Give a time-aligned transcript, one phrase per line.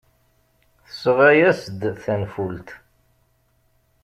[0.85, 2.69] Tesɣa-as-d tanfult.